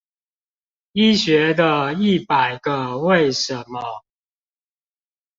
[0.93, 4.01] 醫學的一百個為什麼